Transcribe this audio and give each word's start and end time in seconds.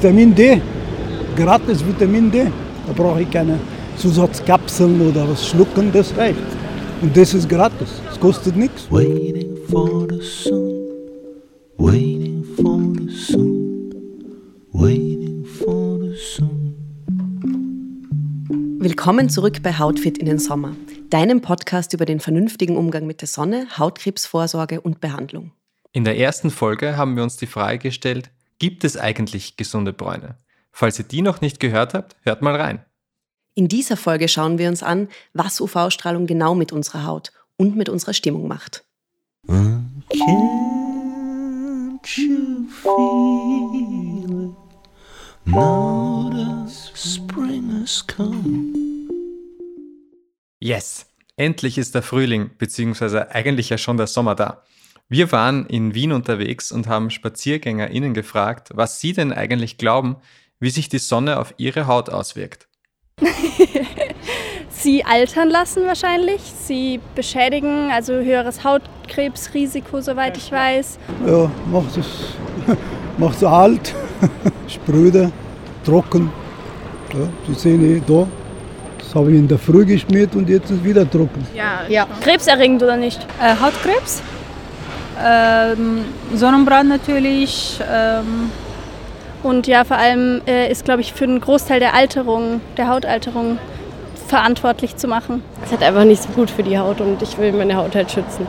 Vitamin 0.00 0.34
D, 0.34 0.62
gratis 1.36 1.84
Vitamin 1.84 2.30
D. 2.30 2.46
Da 2.86 2.92
brauche 2.94 3.20
ich 3.20 3.30
keine 3.30 3.60
Zusatzkapseln 3.98 4.98
oder 5.06 5.28
was 5.28 5.46
schlucken, 5.46 5.92
das 5.92 6.16
reicht. 6.16 6.38
Und 7.02 7.14
das 7.14 7.34
ist 7.34 7.46
gratis, 7.46 8.00
es 8.10 8.18
kostet 8.18 8.56
nichts. 8.56 8.90
Waiting 8.90 9.58
for 9.68 10.08
the 10.08 10.22
sun, 10.22 10.88
waiting 11.76 12.42
for 12.56 12.80
the 12.98 13.14
sun, 13.14 13.92
waiting 14.72 15.44
for 15.44 15.98
the 16.00 16.16
sun. 16.16 16.74
Willkommen 18.78 19.28
zurück 19.28 19.62
bei 19.62 19.74
Hautfit 19.74 20.16
in 20.16 20.24
den 20.24 20.38
Sommer, 20.38 20.74
deinem 21.10 21.42
Podcast 21.42 21.92
über 21.92 22.06
den 22.06 22.20
vernünftigen 22.20 22.78
Umgang 22.78 23.06
mit 23.06 23.20
der 23.20 23.28
Sonne, 23.28 23.66
Hautkrebsvorsorge 23.76 24.80
und 24.80 25.02
Behandlung. 25.02 25.52
In 25.92 26.04
der 26.04 26.16
ersten 26.16 26.50
Folge 26.50 26.96
haben 26.96 27.16
wir 27.16 27.22
uns 27.22 27.36
die 27.36 27.46
Frage 27.46 27.80
gestellt, 27.80 28.30
gibt 28.60 28.84
es 28.84 28.96
eigentlich 28.96 29.56
gesunde 29.56 29.92
Bräune? 29.92 30.36
Falls 30.70 30.98
ihr 31.00 31.04
die 31.04 31.22
noch 31.22 31.40
nicht 31.40 31.58
gehört 31.58 31.94
habt, 31.94 32.14
hört 32.22 32.42
mal 32.42 32.54
rein. 32.54 32.84
In 33.54 33.66
dieser 33.66 33.96
Folge 33.96 34.28
schauen 34.28 34.58
wir 34.58 34.68
uns 34.68 34.84
an, 34.84 35.08
was 35.32 35.60
UV-Strahlung 35.60 36.28
genau 36.28 36.54
mit 36.54 36.70
unserer 36.70 37.04
Haut 37.04 37.32
und 37.56 37.74
mit 37.74 37.88
unserer 37.88 38.14
Stimmung 38.14 38.46
macht. 38.46 38.84
Yes, 50.60 51.06
endlich 51.36 51.78
ist 51.78 51.94
der 51.94 52.02
Frühling, 52.02 52.50
beziehungsweise 52.58 53.30
eigentlich 53.34 53.70
ja 53.70 53.78
schon 53.78 53.96
der 53.96 54.06
Sommer 54.06 54.34
da. 54.34 54.62
Wir 55.12 55.32
waren 55.32 55.66
in 55.66 55.92
Wien 55.92 56.12
unterwegs 56.12 56.70
und 56.70 56.86
haben 56.86 57.10
SpaziergängerInnen 57.10 58.14
gefragt, 58.14 58.68
was 58.74 59.00
sie 59.00 59.12
denn 59.12 59.32
eigentlich 59.32 59.76
glauben, 59.76 60.14
wie 60.60 60.70
sich 60.70 60.88
die 60.88 60.98
Sonne 60.98 61.40
auf 61.40 61.52
ihre 61.56 61.88
Haut 61.88 62.10
auswirkt. 62.10 62.68
sie 64.68 65.04
altern 65.04 65.50
lassen 65.50 65.84
wahrscheinlich, 65.84 66.40
sie 66.42 67.00
beschädigen, 67.16 67.90
also 67.90 68.12
höheres 68.12 68.62
Hautkrebsrisiko, 68.62 70.00
soweit 70.00 70.36
ich 70.36 70.52
weiß. 70.52 71.00
Ja, 71.26 71.50
macht 71.72 71.96
es 71.96 72.06
macht 73.18 73.42
alt, 73.42 73.92
spröde, 74.68 75.32
trocken. 75.84 76.30
Ja, 77.12 77.28
Sie 77.48 77.54
sehen 77.54 77.96
eh 77.96 78.00
da, 78.06 78.28
das 78.96 79.12
habe 79.12 79.32
ich 79.32 79.38
in 79.38 79.48
der 79.48 79.58
Früh 79.58 79.84
geschmiert 79.84 80.36
und 80.36 80.48
jetzt 80.48 80.70
ist 80.70 80.84
wieder 80.84 81.10
trocken. 81.10 81.44
Ja, 81.52 81.80
ja. 81.88 82.06
krebserregend 82.20 82.80
oder 82.80 82.96
nicht? 82.96 83.26
Äh, 83.40 83.56
Hautkrebs, 83.60 84.22
ähm, 85.22 86.04
Sonnenbrand 86.34 86.88
natürlich. 86.88 87.80
Ähm 87.90 88.50
und 89.42 89.66
ja, 89.66 89.84
vor 89.84 89.96
allem 89.96 90.42
äh, 90.46 90.70
ist, 90.70 90.84
glaube 90.84 91.00
ich, 91.00 91.12
für 91.14 91.24
einen 91.24 91.40
Großteil 91.40 91.80
der 91.80 91.94
Alterung, 91.94 92.60
der 92.76 92.88
Hautalterung 92.88 93.58
verantwortlich 94.26 94.96
zu 94.96 95.08
machen. 95.08 95.42
Es 95.64 95.72
hat 95.72 95.82
einfach 95.82 96.04
nicht 96.04 96.22
so 96.22 96.28
gut 96.30 96.50
für 96.50 96.62
die 96.62 96.78
Haut 96.78 97.00
und 97.00 97.22
ich 97.22 97.38
will 97.38 97.52
meine 97.52 97.76
Haut 97.76 97.94
halt 97.94 98.10
schützen. 98.10 98.46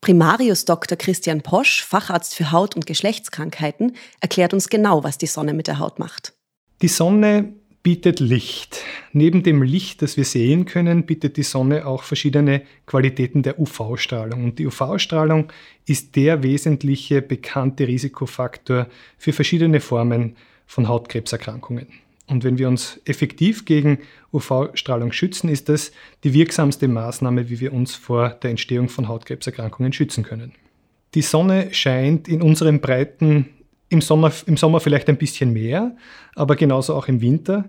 Primarius 0.00 0.64
Dr. 0.64 0.96
Christian 0.96 1.42
Posch, 1.42 1.84
Facharzt 1.84 2.34
für 2.34 2.52
Haut- 2.52 2.76
und 2.76 2.86
Geschlechtskrankheiten, 2.86 3.96
erklärt 4.20 4.54
uns 4.54 4.68
genau, 4.68 5.02
was 5.02 5.18
die 5.18 5.26
Sonne 5.26 5.52
mit 5.52 5.66
der 5.66 5.80
Haut 5.80 5.98
macht. 5.98 6.34
Die 6.80 6.88
Sonne 6.88 7.54
bietet 7.86 8.18
Licht. 8.18 8.82
Neben 9.12 9.44
dem 9.44 9.62
Licht, 9.62 10.02
das 10.02 10.16
wir 10.16 10.24
sehen 10.24 10.64
können, 10.64 11.06
bietet 11.06 11.36
die 11.36 11.44
Sonne 11.44 11.86
auch 11.86 12.02
verschiedene 12.02 12.62
Qualitäten 12.84 13.44
der 13.44 13.60
UV-Strahlung. 13.60 14.42
Und 14.42 14.58
die 14.58 14.66
UV-Strahlung 14.66 15.52
ist 15.86 16.16
der 16.16 16.42
wesentliche 16.42 17.22
bekannte 17.22 17.86
Risikofaktor 17.86 18.88
für 19.18 19.32
verschiedene 19.32 19.78
Formen 19.78 20.34
von 20.66 20.88
Hautkrebserkrankungen. 20.88 21.86
Und 22.26 22.42
wenn 22.42 22.58
wir 22.58 22.66
uns 22.66 23.00
effektiv 23.04 23.64
gegen 23.66 23.98
UV-Strahlung 24.32 25.12
schützen, 25.12 25.48
ist 25.48 25.68
das 25.68 25.92
die 26.24 26.34
wirksamste 26.34 26.88
Maßnahme, 26.88 27.50
wie 27.50 27.60
wir 27.60 27.72
uns 27.72 27.94
vor 27.94 28.30
der 28.30 28.50
Entstehung 28.50 28.88
von 28.88 29.06
Hautkrebserkrankungen 29.06 29.92
schützen 29.92 30.24
können. 30.24 30.54
Die 31.14 31.22
Sonne 31.22 31.72
scheint 31.72 32.26
in 32.26 32.42
unseren 32.42 32.80
Breiten 32.80 33.50
im 33.88 34.00
Sommer, 34.00 34.32
Im 34.46 34.56
Sommer 34.56 34.80
vielleicht 34.80 35.08
ein 35.08 35.18
bisschen 35.18 35.52
mehr, 35.52 35.96
aber 36.34 36.56
genauso 36.56 36.94
auch 36.94 37.08
im 37.08 37.20
Winter. 37.20 37.64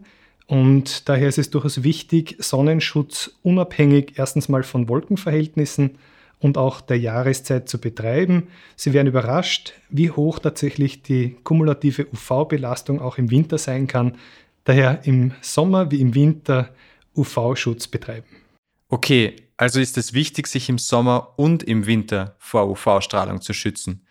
Und 0.47 1.09
daher 1.09 1.27
ist 1.27 1.37
es 1.37 1.49
durchaus 1.49 1.83
wichtig, 1.83 2.37
Sonnenschutz 2.39 3.31
unabhängig 3.43 4.13
erstens 4.15 4.49
mal 4.49 4.63
von 4.63 4.87
Wolkenverhältnissen 4.87 5.97
und 6.39 6.57
auch 6.57 6.81
der 6.81 6.97
Jahreszeit 6.99 7.67
zu 7.67 7.79
betreiben. 7.79 8.47
Sie 8.75 8.93
werden 8.93 9.07
überrascht, 9.07 9.73
wie 9.89 10.11
hoch 10.11 10.39
tatsächlich 10.39 11.03
die 11.03 11.35
kumulative 11.43 12.07
UV-Belastung 12.13 13.01
auch 13.01 13.17
im 13.17 13.29
Winter 13.29 13.57
sein 13.57 13.87
kann. 13.87 14.15
Daher 14.63 15.01
im 15.03 15.33
Sommer 15.41 15.91
wie 15.91 16.01
im 16.01 16.15
Winter 16.15 16.69
UV-Schutz 17.15 17.87
betreiben. 17.87 18.27
Okay, 18.89 19.35
also 19.57 19.79
ist 19.79 19.97
es 19.97 20.13
wichtig, 20.13 20.47
sich 20.47 20.69
im 20.69 20.77
Sommer 20.77 21.33
und 21.37 21.63
im 21.63 21.85
Winter 21.87 22.35
vor 22.37 22.69
UV-Strahlung 22.69 23.41
zu 23.41 23.53
schützen. 23.53 24.06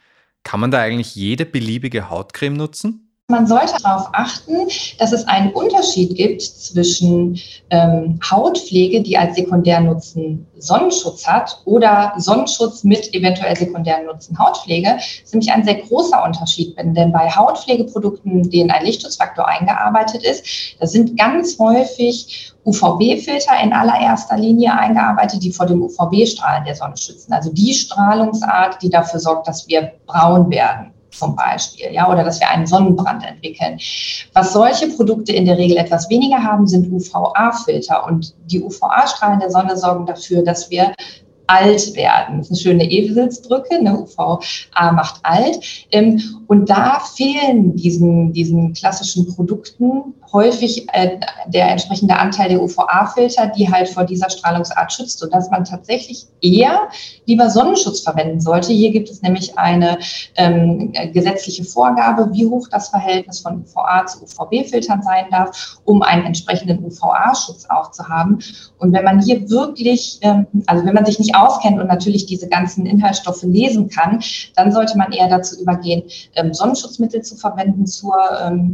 Kann 0.47 0.61
man 0.61 0.71
da 0.71 0.79
eigentlich 0.79 1.17
jede 1.17 1.45
beliebige 1.45 2.09
Hautcreme 2.09 2.57
nutzen? 2.57 3.06
Man 3.29 3.49
sollte 3.49 3.75
darauf 3.83 4.09
achten, 4.13 4.69
dass 5.01 5.11
es 5.11 5.27
einen 5.27 5.51
Unterschied 5.51 6.15
gibt 6.15 6.43
zwischen 6.43 7.37
ähm, 7.71 8.21
Hautpflege, 8.31 9.03
die 9.03 9.19
als 9.19 9.35
Sekundärnutzen 9.35 10.47
Sonnenschutz 10.59 11.27
hat, 11.27 11.61
oder 11.65 12.13
Sonnenschutz 12.19 12.85
mit 12.85 13.13
eventuell 13.15 13.57
sekundären 13.57 14.07
Nutzen 14.07 14.39
Hautpflege. 14.39 14.95
Das 14.95 15.25
ist 15.25 15.35
nämlich 15.35 15.51
ein 15.51 15.65
sehr 15.65 15.75
großer 15.75 16.23
Unterschied, 16.23 16.77
denn 16.79 17.11
bei 17.11 17.29
Hautpflegeprodukten, 17.29 18.49
denen 18.49 18.71
ein 18.71 18.85
Lichtschutzfaktor 18.85 19.49
eingearbeitet 19.49 20.23
ist, 20.23 20.77
da 20.79 20.87
sind 20.87 21.19
ganz 21.19 21.59
häufig 21.59 22.53
UVB-Filter 22.65 23.61
in 23.61 23.73
allererster 23.73 24.37
Linie 24.37 24.73
eingearbeitet, 24.73 25.43
die 25.43 25.51
vor 25.51 25.67
dem 25.67 25.83
UVB-Strahlen 25.83 26.65
der 26.65 26.77
Sonne 26.77 26.97
schützen. 26.97 27.33
Also 27.33 27.53
die 27.53 27.75
Strahlungsart, 27.75 28.81
die 28.83 28.91
dafür 28.91 29.19
sorgt, 29.19 29.49
dass 29.49 29.67
wir 29.67 29.95
braun 30.07 30.49
werden 30.49 30.93
zum 31.11 31.37
Beispiel, 31.37 31.93
ja, 31.93 32.11
oder 32.11 32.25
dass 32.25 32.41
wir 32.41 32.51
einen 32.51 32.67
Sonnenbrand 32.67 33.25
entwickeln. 33.25 33.79
Was 34.33 34.53
solche 34.53 34.89
Produkte 34.89 35.33
in 35.33 35.47
der 35.47 35.59
Regel 35.59 35.77
etwas 35.77 36.11
weniger 36.11 36.43
haben, 36.43 36.67
sind 36.67 36.93
UVA-Filter. 36.93 38.07
Und 38.07 38.35
die 38.51 38.63
UVA-Strahlen 38.63 39.41
der 39.41 39.51
Sonne 39.51 39.77
sorgen 39.77 40.07
dafür, 40.07 40.43
dass 40.43 40.71
wir 40.71 40.93
alt 41.47 41.95
werden. 41.95 42.39
Das 42.39 42.51
ist 42.51 42.51
eine 42.51 42.61
schöne 42.61 42.91
Eselsbrücke, 42.91 43.77
eine 43.77 44.01
UVA 44.01 44.41
macht 44.93 45.21
alt. 45.23 45.87
Ähm, 45.93 46.21
und 46.49 46.69
da 46.69 47.01
fehlen 47.01 47.77
diesen, 47.77 48.33
diesen 48.33 48.73
klassischen 48.73 49.33
Produkten 49.35 50.15
häufig 50.33 50.87
äh, 50.93 51.19
der 51.47 51.71
entsprechende 51.71 52.17
Anteil 52.17 52.49
der 52.49 52.63
UVA-Filter, 52.63 53.49
die 53.49 53.71
halt 53.71 53.89
vor 53.89 54.05
dieser 54.05 54.31
Strahlungsart 54.31 54.93
schützt, 54.93 55.19
sodass 55.19 55.51
man 55.51 55.65
tatsächlich 55.65 56.27
eher 56.41 56.89
lieber 57.27 57.51
Sonnenschutz 57.51 58.01
verwenden 58.01 58.41
sollte. 58.41 58.73
Hier 58.73 58.91
gibt 58.91 59.11
es 59.11 59.23
nämlich 59.23 59.59
eine 59.59 59.99
ähm, 60.37 60.93
gesetzliche 61.13 61.65
Vorgabe, 61.65 62.31
wie 62.33 62.47
hoch 62.47 62.69
das 62.71 62.89
Verhältnis 62.89 63.41
von 63.41 63.65
UVA 63.65 64.07
zu 64.07 64.23
UVB-Filtern 64.23 65.03
sein 65.03 65.27
darf, 65.31 65.79
um 65.85 66.03
einen 66.03 66.25
entsprechenden 66.25 66.85
UVA-Schutz 66.85 67.67
auch 67.69 67.91
zu 67.91 68.09
haben. 68.09 68.39
Und 68.79 68.93
wenn 68.93 69.05
man 69.05 69.21
hier 69.21 69.49
wirklich, 69.49 70.19
ähm, 70.23 70.47
also 70.67 70.85
wenn 70.85 70.95
man 70.95 71.05
sich 71.05 71.19
nicht 71.19 71.35
auskennt 71.35 71.81
und 71.81 71.89
natürlich 71.89 72.27
diese 72.27 72.49
ganzen 72.49 72.87
Inhaltsstoffe 72.87 73.43
lesen 73.43 73.89
kann, 73.89 74.23
dann 74.55 74.73
sollte 74.73 74.97
man 74.99 75.13
eher 75.13 75.29
dazu 75.29 75.61
übergehen, 75.61 76.03
ähm, 76.35 76.53
Sonnenschutzmittel 76.53 77.23
zu 77.23 77.37
verwenden 77.37 77.87
zur 77.87 78.17
ähm, 78.45 78.73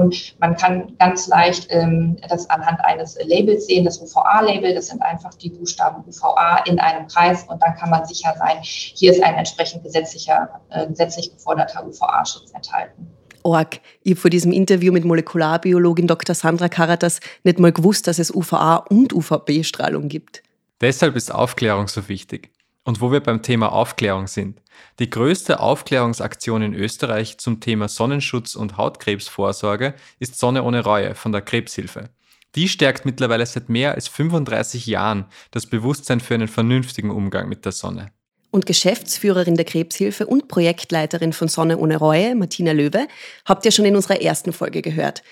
Anti-Aging-Prävention. 0.00 0.12
Man 0.38 0.56
kann 0.56 0.96
ganz 0.98 1.26
leicht 1.28 1.66
ähm, 1.70 2.16
das 2.28 2.48
anhand 2.50 2.80
eines 2.84 3.18
Labels 3.24 3.66
sehen, 3.66 3.84
das 3.84 4.00
UVA-Label. 4.00 4.74
Das 4.74 4.88
sind 4.88 5.02
einfach 5.02 5.34
die 5.34 5.50
Buchstaben 5.50 6.04
UVA 6.06 6.58
in 6.66 6.78
einem 6.78 7.06
Kreis 7.06 7.44
und 7.48 7.62
dann 7.62 7.74
kann 7.74 7.90
man 7.90 8.04
sicher 8.06 8.34
sein, 8.38 8.58
hier 8.62 9.12
ist 9.12 9.22
ein 9.22 9.34
entsprechend 9.34 9.82
gesetzlicher, 9.82 10.60
äh, 10.70 10.86
gesetzlich 10.86 11.32
geforderter 11.32 11.86
UVA-Schutz 11.86 12.52
enthalten. 12.52 13.08
Org. 13.44 13.80
Ich 14.04 14.12
habe 14.12 14.20
vor 14.20 14.30
diesem 14.30 14.52
Interview 14.52 14.92
mit 14.92 15.04
Molekularbiologin 15.04 16.06
Dr. 16.06 16.34
Sandra 16.34 16.68
Karatas 16.68 17.18
nicht 17.42 17.58
mal 17.58 17.72
gewusst, 17.72 18.06
dass 18.06 18.20
es 18.20 18.32
UVA 18.32 18.76
und 18.76 19.12
UVB-Strahlung 19.12 20.08
gibt. 20.08 20.44
Deshalb 20.80 21.16
ist 21.16 21.34
Aufklärung 21.34 21.88
so 21.88 22.08
wichtig. 22.08 22.50
Und 22.84 23.00
wo 23.00 23.12
wir 23.12 23.20
beim 23.20 23.42
Thema 23.42 23.72
Aufklärung 23.72 24.26
sind. 24.26 24.60
Die 24.98 25.08
größte 25.08 25.60
Aufklärungsaktion 25.60 26.62
in 26.62 26.74
Österreich 26.74 27.38
zum 27.38 27.60
Thema 27.60 27.88
Sonnenschutz 27.88 28.56
und 28.56 28.76
Hautkrebsvorsorge 28.76 29.94
ist 30.18 30.38
Sonne 30.38 30.64
ohne 30.64 30.82
Reue 30.82 31.14
von 31.14 31.30
der 31.30 31.42
Krebshilfe. 31.42 32.10
Die 32.54 32.68
stärkt 32.68 33.06
mittlerweile 33.06 33.46
seit 33.46 33.68
mehr 33.68 33.94
als 33.94 34.08
35 34.08 34.86
Jahren 34.86 35.26
das 35.52 35.66
Bewusstsein 35.66 36.20
für 36.20 36.34
einen 36.34 36.48
vernünftigen 36.48 37.10
Umgang 37.10 37.48
mit 37.48 37.64
der 37.64 37.72
Sonne. 37.72 38.10
Und 38.50 38.66
Geschäftsführerin 38.66 39.54
der 39.54 39.64
Krebshilfe 39.64 40.26
und 40.26 40.48
Projektleiterin 40.48 41.32
von 41.32 41.48
Sonne 41.48 41.78
ohne 41.78 41.96
Reue, 41.96 42.34
Martina 42.34 42.72
Löwe, 42.72 43.08
habt 43.46 43.64
ihr 43.64 43.72
schon 43.72 43.86
in 43.86 43.96
unserer 43.96 44.20
ersten 44.20 44.52
Folge 44.52 44.82
gehört. 44.82 45.22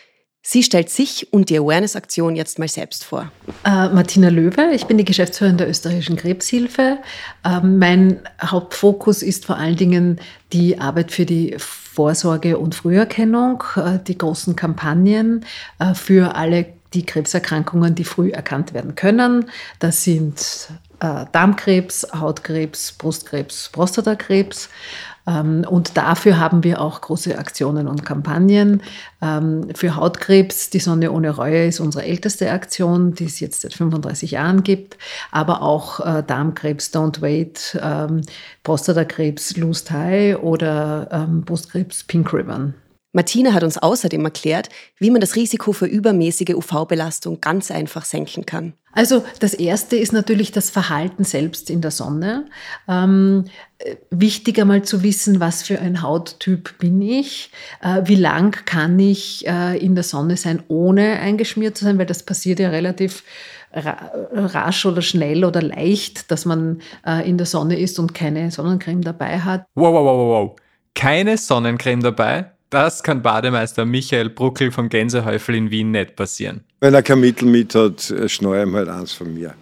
Sie 0.43 0.63
stellt 0.63 0.89
sich 0.89 1.33
und 1.33 1.51
die 1.51 1.59
Awareness-Aktion 1.59 2.35
jetzt 2.35 2.59
mal 2.59 2.67
selbst 2.67 3.05
vor. 3.05 3.31
Äh, 3.65 3.89
Martina 3.91 4.31
Löwe, 4.31 4.71
ich 4.73 4.87
bin 4.87 4.97
die 4.97 5.05
Geschäftsführerin 5.05 5.59
der 5.59 5.69
österreichischen 5.69 6.17
Krebshilfe. 6.17 6.99
Äh, 7.45 7.61
mein 7.61 8.21
Hauptfokus 8.43 9.23
ist 9.23 9.45
vor 9.45 9.59
allen 9.59 9.77
Dingen 9.77 10.19
die 10.55 10.81
Arbeit 10.81 11.13
für 11.13 11.27
die 11.27 11.57
Vorsorge 11.59 12.57
und 12.57 12.75
Früherkennung, 12.75 13.63
äh, 13.77 13.99
die 13.99 14.17
großen 14.17 14.57
Kampagnen 14.57 15.45
äh, 15.79 15.93
für 15.93 16.35
alle 16.37 16.67
die 16.95 17.05
Krebserkrankungen, 17.05 17.95
die 17.95 18.05
früh 18.05 18.31
erkannt 18.31 18.73
werden 18.73 18.97
können. 18.97 19.45
Das 19.79 20.03
sind 20.03 20.69
Darmkrebs, 20.99 22.09
Hautkrebs, 22.13 22.93
Brustkrebs, 22.93 23.71
Prostatakrebs. 23.73 24.69
Ähm, 25.31 25.65
und 25.69 25.97
dafür 25.97 26.39
haben 26.39 26.65
wir 26.65 26.81
auch 26.81 27.01
große 27.01 27.39
Aktionen 27.39 27.87
und 27.87 28.05
Kampagnen. 28.05 28.83
Ähm, 29.23 29.69
für 29.75 29.97
Hautkrebs, 29.97 30.71
die 30.71 30.81
Sonne 30.81 31.13
ohne 31.13 31.31
Reue 31.31 31.67
ist 31.67 31.81
unsere 31.81 32.05
älteste 32.05 32.51
Aktion, 32.51 33.15
die 33.15 33.27
es 33.27 33.39
jetzt 33.41 33.61
seit 33.63 33.75
35 33.75 34.33
Jahren 34.33 34.63
gibt. 34.63 34.99
Aber 35.31 35.63
auch 35.63 36.01
äh, 36.01 36.23
Darmkrebs, 36.27 36.93
Don't 36.93 37.21
Wait, 37.21 37.79
ähm, 37.83 38.23
Prostatakrebs, 38.65 39.57
Lose 39.57 39.85
Tie 39.85 40.35
oder 40.35 41.29
Brustkrebs, 41.45 42.05
Pink 42.05 42.33
Ribbon. 42.33 42.75
Martina 43.13 43.53
hat 43.53 43.65
uns 43.65 43.77
außerdem 43.77 44.25
erklärt, 44.25 44.69
wie 44.99 45.11
man 45.11 45.21
das 45.21 45.35
Risiko 45.35 45.73
für 45.73 45.87
übermäßige 45.87 46.55
UV-Belastung 46.55 47.41
ganz 47.41 47.71
einfach 47.71 48.05
senken 48.05 48.47
kann. 48.47 48.75
Also 48.93 49.25
das 49.41 49.55
Erste 49.55 49.97
ist 49.97 50.13
natürlich 50.13 50.53
das 50.53 50.71
Verhalten 50.71 51.25
selbst 51.25 51.71
in 51.71 51.81
der 51.81 51.91
Sonne. 51.91 52.47
Ähm, 52.89 53.45
wichtig 54.11 54.61
einmal 54.61 54.83
zu 54.83 55.03
wissen, 55.03 55.41
was 55.41 55.63
für 55.63 55.81
ein 55.81 56.03
Hauttyp 56.03 56.79
bin 56.79 57.01
ich, 57.03 57.51
äh, 57.83 58.03
wie 58.05 58.17
lang 58.17 58.65
kann 58.65 58.99
ich 58.99 59.47
äh, 59.47 59.77
in 59.79 59.95
der 59.95 60.05
Sonne 60.05 60.37
sein, 60.37 60.63
ohne 60.69 61.21
eingeschmiert 61.21 61.77
zu 61.77 61.85
sein, 61.85 61.99
weil 61.99 62.07
das 62.07 62.25
passiert 62.25 62.61
ja 62.61 62.71
relativ 62.71 63.25
rasch 63.73 64.85
oder 64.85 65.01
schnell 65.01 65.45
oder 65.45 65.63
leicht, 65.63 66.33
dass 66.33 66.45
man 66.45 66.81
äh, 67.07 67.29
in 67.29 67.39
der 67.39 67.47
Sonne 67.47 67.79
ist 67.79 68.01
und 68.01 68.15
keine 68.15 68.51
Sonnencreme 68.51 69.03
dabei 69.03 69.39
hat. 69.39 69.67
Wow, 69.77 69.95
wow, 69.95 70.05
wow, 70.05 70.49
wow. 70.49 70.57
Keine 70.95 71.39
Sonnencreme 71.39 72.03
dabei? 72.03 72.51
Das 72.71 73.03
kann 73.03 73.21
Bademeister 73.21 73.85
Michael 73.85 74.31
Bruckel 74.31 74.71
vom 74.71 74.89
Gänsehäufel 74.89 75.57
in 75.57 75.71
Wien 75.73 75.91
nicht 75.91 76.15
passieren. 76.15 76.63
Wenn 76.79 76.95
er 76.95 77.03
kein 77.03 77.21
Mittel 77.21 77.47
mit 77.47 77.75
hat, 77.75 78.15
schneue 78.27 78.63
ihm 78.63 78.77
halt 78.77 78.89
eins 78.89 79.13
von 79.13 79.35
mir. 79.35 79.55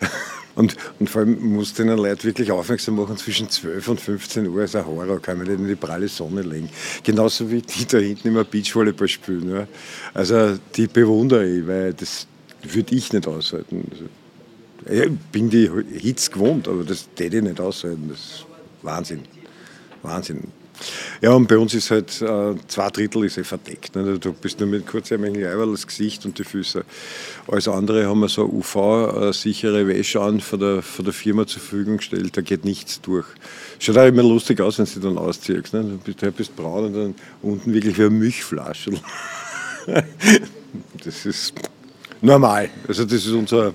Und, 0.56 0.76
und 0.98 1.08
vor 1.08 1.22
allem 1.22 1.40
muss 1.54 1.72
den 1.74 1.88
Leute 1.88 2.24
wirklich 2.24 2.50
aufmerksam 2.50 2.96
machen, 2.96 3.16
zwischen 3.16 3.48
12 3.48 3.88
und 3.88 4.00
15 4.00 4.46
Uhr 4.48 4.64
ist 4.64 4.76
ein 4.76 4.84
Horror, 4.84 5.22
kann 5.22 5.38
man 5.38 5.46
nicht 5.46 5.58
in 5.58 5.68
die 5.68 5.76
pralle 5.76 6.08
Sonne 6.08 6.42
legen. 6.42 6.68
Genauso 7.02 7.50
wie 7.50 7.62
die 7.62 7.86
da 7.86 7.98
hinten 7.98 8.28
immer 8.28 8.44
Beachvolleyball 8.44 9.08
spielen. 9.08 9.48
Ja. 9.48 9.66
Also 10.12 10.58
die 10.76 10.86
bewundere 10.88 11.46
ich, 11.46 11.66
weil 11.66 11.94
das 11.94 12.26
würde 12.62 12.94
ich 12.94 13.12
nicht 13.12 13.26
aushalten. 13.26 13.86
Also, 13.90 15.02
ich 15.02 15.10
bin 15.32 15.48
die 15.48 15.70
Hitze 15.98 16.30
gewohnt, 16.30 16.68
aber 16.68 16.84
das 16.84 17.08
täte 17.14 17.38
ich 17.38 17.42
nicht 17.42 17.60
aushalten. 17.60 18.08
Das 18.10 18.18
ist 18.18 18.46
Wahnsinn. 18.82 19.22
Wahnsinn. 20.02 20.48
Ja, 21.20 21.32
und 21.32 21.48
bei 21.48 21.58
uns 21.58 21.74
ist 21.74 21.90
halt 21.90 22.22
äh, 22.22 22.54
zwei 22.68 22.88
Drittel 22.90 23.24
ist 23.24 23.38
eh 23.38 23.44
verdeckt. 23.44 23.94
Ne? 23.96 24.18
Du 24.18 24.32
bist 24.32 24.60
nur 24.60 24.68
mit 24.68 24.86
kurzärmeligen 24.86 25.46
Eiweiß 25.46 25.68
das 25.72 25.86
Gesicht 25.86 26.24
und 26.24 26.38
die 26.38 26.44
Füße. 26.44 26.84
Alles 27.48 27.68
andere 27.68 28.06
haben 28.06 28.20
wir 28.20 28.28
so 28.28 28.44
UV-sichere 28.44 29.86
Wäsche 29.86 30.20
an 30.20 30.40
von 30.40 30.60
der, 30.60 30.82
von 30.82 31.04
der 31.04 31.14
Firma 31.14 31.46
zur 31.46 31.60
Verfügung 31.60 31.98
gestellt. 31.98 32.36
Da 32.36 32.40
geht 32.40 32.64
nichts 32.64 33.00
durch. 33.00 33.26
Schaut 33.78 33.98
auch 33.98 34.06
immer 34.06 34.22
lustig 34.22 34.60
aus, 34.60 34.78
wenn 34.78 34.86
du 34.86 35.00
dann 35.00 35.18
ausziehst. 35.18 35.72
Ne? 35.74 35.82
Du 35.82 35.98
bist, 35.98 36.22
du 36.22 36.32
bist 36.32 36.56
braun 36.56 36.86
und 36.86 36.94
dann 36.94 37.14
unten 37.42 37.72
wirklich 37.72 37.98
wie 37.98 38.02
eine 38.02 38.10
Milchflasche. 38.10 38.92
das 41.04 41.26
ist 41.26 41.54
normal. 42.20 42.70
Also 42.86 43.04
das 43.04 43.26
ist 43.26 43.32
unser 43.32 43.74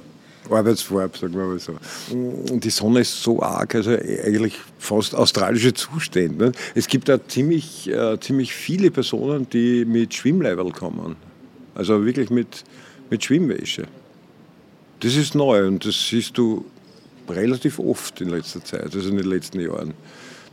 Arbeitsfarbe, 0.49 1.17
sagen 1.17 1.33
wir 1.33 1.45
mal 1.45 1.59
so. 1.59 1.73
Die 2.11 2.69
Sonne 2.69 3.01
ist 3.01 3.21
so 3.21 3.41
arg, 3.41 3.75
also 3.75 3.91
eigentlich 3.91 4.55
fast 4.77 5.15
australische 5.15 5.73
Zustände. 5.73 6.45
Ne? 6.45 6.51
Es 6.75 6.87
gibt 6.87 7.09
da 7.09 7.25
ziemlich, 7.27 7.89
äh, 7.89 8.19
ziemlich 8.19 8.53
viele 8.53 8.91
Personen, 8.91 9.49
die 9.49 9.85
mit 9.85 10.13
Schwimmleiberl 10.13 10.71
kommen. 10.71 11.15
Also 11.73 12.05
wirklich 12.05 12.29
mit, 12.29 12.63
mit 13.09 13.23
Schwimmwäsche. 13.23 13.87
Das 15.01 15.15
ist 15.15 15.35
neu 15.35 15.67
und 15.67 15.85
das 15.85 16.07
siehst 16.07 16.37
du 16.37 16.65
relativ 17.29 17.79
oft 17.79 18.21
in 18.21 18.29
letzter 18.29 18.63
Zeit, 18.63 18.95
also 18.95 19.09
in 19.09 19.17
den 19.17 19.27
letzten 19.27 19.59
Jahren. 19.59 19.93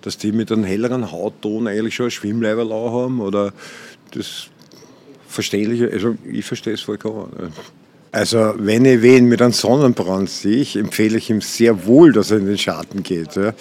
Dass 0.00 0.18
die 0.18 0.32
mit 0.32 0.50
einem 0.50 0.64
helleren 0.64 1.12
Hautton 1.12 1.68
eigentlich 1.68 1.94
schon 1.94 2.06
ein 2.06 2.10
Schwimmleiberl 2.10 2.72
haben 2.72 3.20
oder 3.20 3.52
das 4.12 4.48
verstehe 5.28 5.90
also 5.92 6.16
ich 6.30 6.44
verstehe 6.44 6.74
es 6.74 6.82
vollkommen. 6.82 7.52
Also 8.12 8.52
wenn 8.58 8.84
ich 8.84 9.00
wen 9.00 9.24
mit 9.24 9.40
einem 9.40 9.52
Sonnenbrand 9.52 10.28
sehe, 10.28 10.66
empfehle 10.78 11.16
ich 11.16 11.30
ihm 11.30 11.40
sehr 11.40 11.86
wohl, 11.86 12.12
dass 12.12 12.30
er 12.30 12.38
in 12.38 12.46
den 12.46 12.58
Schatten 12.58 13.02
geht. 13.02 13.34
Ja? 13.36 13.52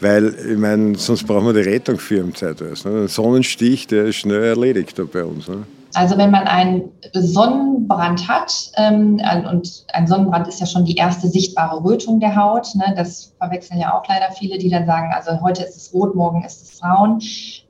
Weil, 0.00 0.34
ich 0.52 0.58
meine, 0.58 0.96
sonst 0.96 1.26
brauchen 1.26 1.46
wir 1.46 1.54
die 1.54 1.68
Rettung 1.68 1.98
für 1.98 2.18
ihn 2.18 2.34
zeitweise. 2.34 2.90
Ne? 2.90 3.02
Ein 3.02 3.08
Sonnenstich, 3.08 3.86
der 3.86 4.04
ist 4.04 4.16
schnell 4.16 4.44
erledigt 4.44 4.98
da 4.98 5.04
bei 5.10 5.24
uns. 5.24 5.48
Ne? 5.48 5.64
Also 5.94 6.18
wenn 6.18 6.30
man 6.30 6.46
einen 6.46 6.90
Sonnenbrand 7.14 8.28
hat, 8.28 8.72
ähm, 8.76 9.22
und 9.50 9.86
ein 9.94 10.06
Sonnenbrand 10.06 10.48
ist 10.48 10.60
ja 10.60 10.66
schon 10.66 10.84
die 10.84 10.96
erste 10.96 11.28
sichtbare 11.28 11.82
Rötung 11.82 12.20
der 12.20 12.36
Haut, 12.36 12.74
ne, 12.74 12.92
das 12.96 13.32
verwechseln 13.38 13.80
ja 13.80 13.94
auch 13.94 14.06
leider 14.06 14.30
viele, 14.32 14.58
die 14.58 14.68
dann 14.68 14.86
sagen, 14.86 15.12
also 15.14 15.40
heute 15.40 15.62
ist 15.62 15.76
es 15.76 15.94
rot, 15.94 16.14
morgen 16.14 16.44
ist 16.44 16.62
es 16.62 16.78
braun. 16.78 17.20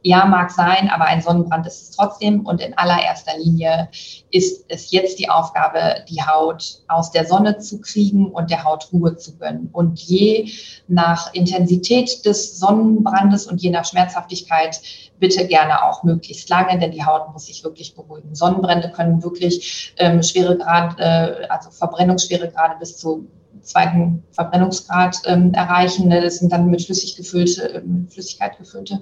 Ja, 0.06 0.26
mag 0.26 0.50
sein, 0.50 0.90
aber 0.90 1.06
ein 1.06 1.22
Sonnenbrand 1.22 1.66
ist 1.66 1.80
es 1.80 1.90
trotzdem. 1.92 2.44
Und 2.44 2.60
in 2.60 2.76
allererster 2.76 3.38
Linie 3.38 3.88
ist 4.30 4.66
es 4.68 4.90
jetzt 4.90 5.18
die 5.18 5.30
Aufgabe, 5.30 6.04
die 6.10 6.20
Haut 6.20 6.82
aus 6.88 7.10
der 7.10 7.24
Sonne 7.24 7.56
zu 7.56 7.80
kriegen 7.80 8.30
und 8.30 8.50
der 8.50 8.64
Haut 8.64 8.92
Ruhe 8.92 9.16
zu 9.16 9.38
gönnen. 9.38 9.70
Und 9.72 9.98
je 9.98 10.52
nach 10.88 11.32
Intensität 11.32 12.26
des 12.26 12.58
Sonnenbrandes 12.58 13.46
und 13.46 13.62
je 13.62 13.70
nach 13.70 13.86
Schmerzhaftigkeit 13.86 14.78
bitte 15.20 15.46
gerne 15.46 15.82
auch 15.82 16.02
möglichst 16.02 16.50
lange, 16.50 16.78
denn 16.78 16.90
die 16.90 17.06
Haut 17.06 17.32
muss 17.32 17.46
sich 17.46 17.64
wirklich 17.64 17.94
beruhigen. 17.94 18.34
Sonnenbrände 18.34 18.90
können 18.90 19.22
wirklich 19.22 19.94
ähm, 19.96 20.22
Schweregrad, 20.22 21.00
äh, 21.00 21.46
also 21.48 21.70
Verbrennungsschweregrade 21.70 22.74
bis 22.78 22.98
zu 22.98 23.26
zweiten 23.64 24.22
Verbrennungsgrad 24.30 25.22
ähm, 25.26 25.52
erreichen. 25.54 26.08
Ne? 26.08 26.20
Das 26.20 26.38
sind 26.38 26.52
dann 26.52 26.66
mit, 26.66 26.82
Flüssig 26.82 27.16
gefüllte, 27.16 27.74
äh, 27.74 27.80
mit 27.80 28.12
Flüssigkeit 28.12 28.58
gefüllte 28.58 29.00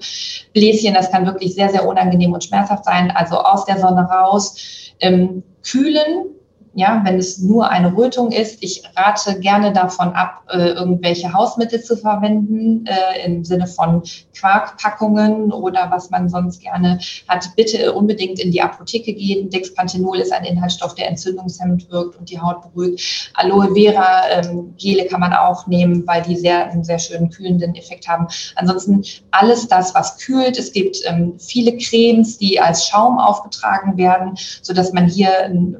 Bläschen. 0.53 0.94
Das 0.94 1.11
kann 1.11 1.26
wirklich 1.26 1.55
sehr, 1.55 1.69
sehr 1.69 1.87
unangenehm 1.87 2.32
und 2.32 2.44
schmerzhaft 2.44 2.85
sein. 2.85 3.11
Also 3.11 3.37
aus 3.38 3.64
der 3.64 3.79
Sonne 3.79 4.03
raus, 4.03 4.56
ähm, 5.00 5.43
kühlen, 5.62 6.31
ja, 6.75 7.03
wenn 7.05 7.19
es 7.19 7.39
nur 7.39 7.69
eine 7.69 7.95
Rötung 7.95 8.33
ist. 8.33 8.63
Ich 8.63 8.83
rate 8.97 9.39
gerne 9.41 9.73
davon 9.73 10.13
ab, 10.15 10.45
äh, 10.51 10.71
irgendwelche 10.71 11.33
Hausmittel 11.33 11.83
zu 11.83 11.97
verwenden, 11.97 12.87
äh, 12.87 13.27
im 13.27 13.45
Sinne 13.45 13.67
von 13.67 14.03
Quarkpackungen 14.35 15.53
oder 15.53 15.91
was 15.91 16.11
man 16.11 16.29
sonst 16.29 16.63
gerne 16.63 16.99
hat. 17.29 17.51
Bitte 17.57 17.93
unbedingt 17.93 18.41
in 18.41 18.51
die 18.51 18.63
Apotheke 18.63 19.13
gehen. 19.13 19.51
Dexpanthenol 19.51 20.19
ist 20.19 20.33
ein 20.33 20.45
Inhaltsstoff, 20.45 20.95
der 20.95 21.09
entzündungshemmend 21.09 21.91
wirkt 21.91 22.19
und 22.19 22.31
die 22.31 22.41
Haut 22.41 22.62
beruhigt. 22.62 23.31
Aloe 23.35 23.75
Vera 23.75 24.31
ähm, 24.31 24.75
Gele 24.79 25.07
kann 25.07 25.21
man 25.21 25.35
auch 25.35 25.67
nehmen, 25.67 26.07
weil 26.07 26.23
die 26.23 26.37
sehr, 26.37 26.71
einen 26.71 26.85
sehr 26.85 26.99
schönen 26.99 27.29
kühlenden 27.29 27.75
Effekt 27.75 28.09
haben. 28.09 28.26
Ansonsten 28.57 29.05
alles 29.31 29.69
das, 29.69 29.95
was 29.95 30.17
kühlt. 30.19 30.59
Es 30.59 30.73
gibt 30.73 30.97
ähm, 31.07 31.35
viele 31.38 31.76
Cremes, 31.76 32.38
die 32.38 32.59
als 32.59 32.87
Schaum 32.87 33.19
aufgetragen 33.19 33.99
werden, 33.99 34.37
sodass 34.62 34.93
man 34.93 35.07
hier 35.07 35.31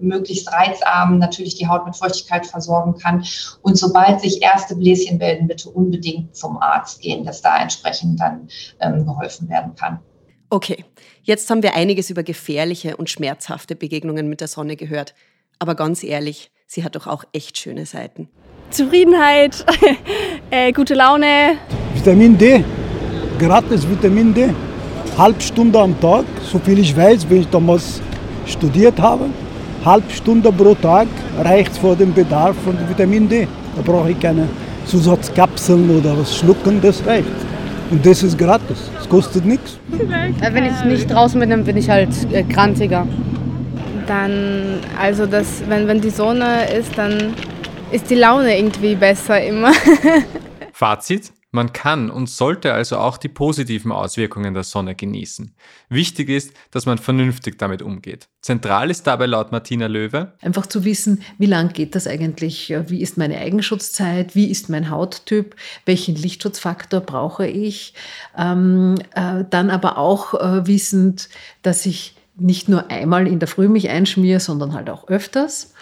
möglichst 0.01 0.53
reiz 0.53 0.82
reizarm 0.83 1.19
natürlich 1.19 1.57
die 1.57 1.69
Haut 1.69 1.85
mit 1.87 1.97
Feuchtigkeit 1.97 2.47
versorgen 2.47 2.95
kann. 2.99 3.25
Und 3.63 3.77
sobald 3.77 4.21
sich 4.21 4.43
erste 4.43 4.77
Bläschen 4.77 5.19
bilden, 5.19 5.47
bitte 5.47 5.71
unbedingt 5.71 6.37
zum 6.37 6.59
Arzt 6.59 7.01
gehen, 7.01 7.25
dass 7.25 7.43
da 7.43 7.61
entsprechend 7.61 8.21
dann 8.21 8.49
ähm, 8.81 9.05
geholfen 9.07 9.49
werden 9.49 9.75
kann. 9.75 10.01
Okay, 10.51 10.85
jetzt 11.23 11.49
haben 11.51 11.63
wir 11.63 11.75
einiges 11.75 12.11
über 12.11 12.23
gefährliche 12.23 12.97
und 12.97 13.09
schmerzhafte 13.09 13.75
Begegnungen 13.75 14.29
mit 14.29 14.41
der 14.41 14.49
Sonne 14.49 14.77
gehört. 14.77 15.15
Aber 15.59 15.75
ganz 15.75 16.03
ehrlich, 16.03 16.51
sie 16.67 16.85
hat 16.85 16.95
doch 16.95 17.07
auch 17.07 17.25
echt 17.33 17.57
schöne 17.57 17.87
Seiten. 17.87 18.29
Zufriedenheit, 18.71 19.65
äh, 20.51 20.73
gute 20.73 20.95
Laune. 20.95 21.57
Vitamin 21.95 22.37
D, 22.37 22.65
gratis 23.39 23.89
Vitamin 23.89 24.35
D. 24.35 24.51
Halb 25.17 25.43
Stunde 25.43 25.79
am 25.79 25.99
Tag, 26.01 26.25
so 26.51 26.59
viel 26.59 26.79
ich 26.79 26.97
weiß, 26.97 27.29
wenn 27.29 27.43
ich 27.43 27.49
damals 27.49 28.01
studiert 28.47 28.99
habe 28.99 29.27
halbe 29.85 30.11
Stunde 30.11 30.53
pro 30.53 30.75
Tag 30.75 31.09
reicht 31.39 31.77
für 31.77 31.97
den 31.97 32.13
Bedarf 32.13 32.57
von 32.65 32.77
Vitamin 32.89 33.29
D. 33.29 33.49
Da 33.77 33.83
brauche 33.83 34.11
ich 34.11 34.21
keine 34.21 34.49
Zusatzkapseln 34.87 35.91
oder 35.99 36.19
was 36.19 36.37
schlucken, 36.37 36.81
das 36.81 37.05
reicht. 37.07 37.29
Und 37.91 38.05
das 38.07 38.23
ist 38.23 38.39
gratis, 38.39 38.91
es 38.99 39.09
kostet 39.09 39.45
nichts. 39.45 39.79
Wenn 39.89 40.65
ich 40.65 40.85
nicht 40.85 41.11
draußen 41.11 41.39
bin, 41.39 41.51
dann 41.51 41.65
bin 41.65 41.77
ich 41.77 41.91
halt 41.91 42.09
äh, 42.33 42.43
krantiger. 42.43 43.07
Dann, 44.07 44.81
also 45.01 45.27
das, 45.27 45.63
wenn, 45.69 45.87
wenn 45.87 46.01
die 46.01 46.11
Sonne 46.11 46.73
ist, 46.73 46.97
dann 46.97 47.35
ist 47.91 48.11
die 48.11 48.15
Laune 48.15 48.57
irgendwie 48.59 48.95
besser 48.95 49.43
immer. 49.43 49.73
Fazit, 50.73 51.33
Man 51.55 51.75
kann 51.75 52.11
und 52.11 52.31
sollte 52.31 52.73
also 52.73 52.97
auch 52.97 53.19
die 53.19 53.29
positiven 53.29 53.93
Auswirkungen 53.93 54.55
der 54.55 54.63
Sonne 54.63 54.95
genießen. 54.95 55.55
Wichtig 55.91 56.31
ist, 56.31 56.55
dass 56.71 56.87
man 56.87 56.97
vernünftig 56.97 57.59
damit 57.59 57.83
umgeht. 57.83 58.29
Zentral 58.41 58.91
ist 58.91 59.07
dabei 59.07 59.27
laut 59.27 59.53
Martina 59.53 59.87
Löwe 59.87 60.33
einfach 60.41 60.65
zu 60.65 60.85
wissen, 60.87 61.23
wie 61.37 61.47
lang 61.47 61.75
geht 61.75 61.95
das 61.95 62.07
eigentlich, 62.07 62.75
wie 62.87 63.03
ist 63.03 63.19
meine 63.19 63.37
Eigenschutzzeit, 63.37 64.35
wie 64.35 64.51
ist 64.51 64.71
mein 64.71 64.89
Hauttyp, 64.89 65.55
welchen 65.85 66.15
Lichtschutzfaktor 66.15 67.01
brauche 67.01 67.47
ich. 67.47 67.93
Ähm, 68.37 68.95
äh, 69.15 69.45
dann 69.51 69.69
aber 69.69 69.99
auch 69.99 70.33
äh, 70.33 70.67
wissend, 70.67 71.29
dass 71.61 71.85
ich 71.85 72.17
nicht 72.37 72.69
nur 72.69 72.91
einmal 72.91 73.27
in 73.27 73.39
der 73.39 73.49
Früh 73.49 73.69
mich 73.69 73.91
einschmiere, 73.91 74.41
sondern 74.41 74.73
halt 74.73 74.89
auch 74.89 75.09
öfters. 75.09 75.75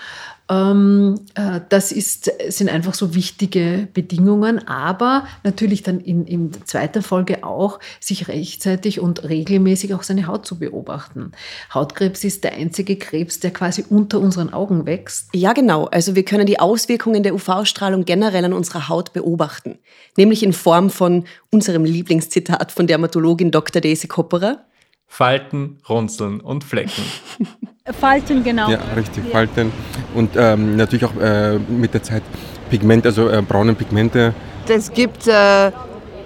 Ähm, 0.51 1.15
äh, 1.35 1.61
das 1.69 1.93
ist, 1.93 2.31
sind 2.49 2.69
einfach 2.69 2.95
so 2.95 3.15
wichtige 3.15 3.87
Bedingungen, 3.95 4.67
aber 4.67 5.27
natürlich 5.45 5.85
dann 5.85 6.01
in, 6.01 6.27
in 6.27 6.51
zweiter 6.65 7.03
Folge 7.03 7.45
auch, 7.45 7.79
sich 8.01 8.27
rechtzeitig 8.27 8.99
und 8.99 9.29
regelmäßig 9.29 9.95
auch 9.95 10.03
seine 10.03 10.27
Haut 10.27 10.45
zu 10.47 10.59
beobachten. 10.59 11.31
Hautkrebs 11.73 12.25
ist 12.25 12.43
der 12.43 12.55
einzige 12.55 12.97
Krebs, 12.97 13.39
der 13.39 13.53
quasi 13.53 13.85
unter 13.89 14.19
unseren 14.19 14.53
Augen 14.53 14.87
wächst. 14.87 15.29
Ja, 15.33 15.53
genau. 15.53 15.85
Also 15.87 16.17
wir 16.17 16.25
können 16.25 16.47
die 16.47 16.59
Auswirkungen 16.59 17.23
der 17.23 17.35
UV-Strahlung 17.35 18.05
generell 18.05 18.45
an 18.45 18.53
unserer 18.53 18.89
Haut 18.89 19.13
beobachten, 19.13 19.79
nämlich 20.17 20.43
in 20.43 20.53
Form 20.53 20.91
von 20.91 21.25
unserem 21.53 21.85
Lieblingszitat 21.85 22.73
von 22.73 22.89
Dermatologin 22.89 23.53
Dr. 23.53 23.81
Daisy 23.81 24.09
Kopperer. 24.09 24.65
Falten, 25.13 25.79
Runzeln 25.89 26.41
und 26.41 26.63
Flecken. 26.63 27.03
Falten, 27.93 28.45
genau. 28.45 28.71
Ja, 28.71 28.79
richtig, 28.97 29.25
ja. 29.25 29.31
Falten. 29.33 29.73
Und 30.15 30.31
ähm, 30.37 30.77
natürlich 30.77 31.05
auch 31.05 31.17
äh, 31.17 31.59
mit 31.59 31.93
der 31.93 32.05
Zeit 32.05 32.23
Pigment, 32.71 33.05
also 33.05 33.29
äh, 33.29 33.43
braune 33.43 33.75
Pigmente. 33.75 34.33
Es 34.69 34.93
gibt, 34.93 35.27
äh, 35.27 35.73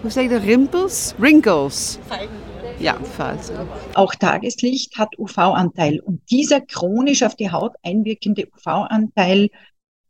wie 0.02 0.10
sagt 0.10 0.30
ihr, 0.30 0.42
Rimples? 0.42 1.14
Wrinkles. 1.18 1.98
Falten. 2.06 2.34
Ja, 2.78 2.94
Falten. 3.00 3.56
Auch 3.94 4.14
Tageslicht 4.14 4.98
hat 4.98 5.18
UV-Anteil 5.18 6.00
und 6.00 6.20
dieser 6.30 6.60
chronisch 6.60 7.22
auf 7.22 7.36
die 7.36 7.50
Haut 7.50 7.72
einwirkende 7.82 8.46
UV-Anteil 8.54 9.48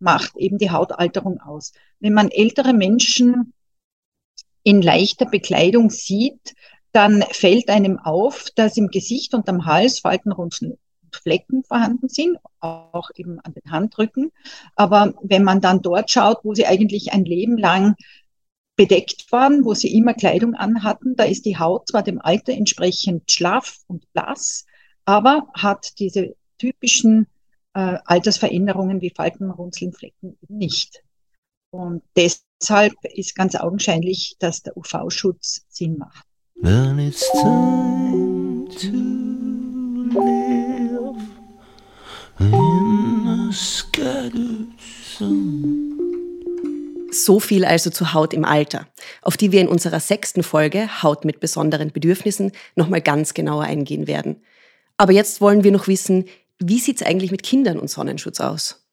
macht 0.01 0.37
eben 0.37 0.59
die 0.59 0.73
Hautalterung 0.73 1.41
aus. 1.41 1.73
Wenn 2.01 2.13
man 2.13 2.29
ältere 2.29 2.73
Menschen 2.73 3.55
in 4.65 4.83
leichter 4.83 5.27
Bekleidung 5.27 5.91
sieht, 5.91 6.55
dann 6.95 7.25
fällt 7.33 7.69
einem 7.71 7.99
auf, 7.99 8.47
dass 8.55 8.77
im 8.77 8.87
Gesicht 8.87 9.35
und 9.35 9.49
am 9.49 9.67
Hals 9.67 9.99
Falten, 9.99 10.31
Runzeln 10.31 10.79
und 11.03 11.17
Flecken 11.17 11.65
vorhanden 11.65 12.09
sind, 12.09 12.39
auch 12.61 13.11
eben 13.17 13.41
an 13.41 13.53
den 13.53 13.71
Handrücken. 13.71 14.31
Aber 14.77 15.15
wenn 15.21 15.43
man 15.43 15.61
dann 15.61 15.83
dort 15.83 16.11
schaut, 16.13 16.45
wo 16.45 16.55
sie 16.55 16.67
eigentlich 16.67 17.13
ein 17.13 17.25
Leben 17.25 17.59
lang 17.59 17.97
bedeckt 18.77 19.31
waren, 19.33 19.65
wo 19.65 19.75
sie 19.75 19.93
immer 19.93 20.15
Kleidung 20.15 20.55
anhatten, 20.55 21.17
da 21.17 21.25
ist 21.25 21.47
die 21.47 21.59
Haut 21.59 21.89
zwar 21.89 22.05
dem 22.05 22.21
Alter 22.21 22.53
entsprechend 22.53 23.31
schlaff 23.31 23.79
und 23.89 24.11
blass, 24.13 24.65
aber 25.05 25.49
hat 25.53 25.99
diese 25.99 26.37
typischen 26.59 27.27
äh, 27.75 27.99
Altersveränderungen 28.05 29.01
wie 29.01 29.11
Falten, 29.11 29.51
Runzeln, 29.51 29.93
Flecken 29.93 30.39
nicht. 30.49 31.03
Und 31.71 32.05
deshalb 32.15 32.95
ist 33.03 33.35
ganz 33.35 33.57
augenscheinlich, 33.57 34.37
dass 34.39 34.63
der 34.63 34.77
UV-Schutz 34.77 35.67
Sinn 35.69 35.99
macht. 35.99 36.25
Then 36.63 36.99
it's 37.01 37.29
time 37.43 38.69
to 38.69 38.93
live 40.15 41.17
in 42.39 43.27
a 43.27 43.53
scattered 43.53 44.69
sun. 44.79 45.99
So 47.11 47.41
viel 47.41 47.65
also 47.65 47.91
zur 47.91 48.15
Haut 48.15 48.33
im 48.33 48.45
Alter, 48.45 48.87
auf 49.23 49.37
die 49.37 49.53
wir 49.53 49.61
in 49.61 49.69
unserer 49.69 50.01
sechsten 50.01 50.43
Folge 50.43 51.03
Haut 51.03 51.25
mit 51.25 51.41
besonderen 51.41 51.91
Bedürfnissen 51.91 52.53
nochmal 52.77 53.01
ganz 53.01 53.35
genauer 53.35 53.65
eingehen 53.65 54.07
werden. 54.07 54.43
Aber 54.97 55.13
jetzt 55.13 55.41
wollen 55.41 55.65
wir 55.65 55.73
noch 55.73 55.89
wissen, 55.89 56.25
wie 56.59 56.79
sieht 56.79 57.01
es 57.01 57.07
eigentlich 57.07 57.33
mit 57.33 57.43
Kindern 57.43 57.79
und 57.79 57.91
Sonnenschutz 57.91 58.41
aus? 58.41 58.84